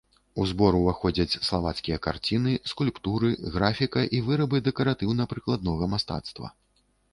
[0.41, 6.47] У збор уваходзяць славацкія карціны, скульптуры, графіка і вырабы дэкаратыўна-прыкладнага мастацтва.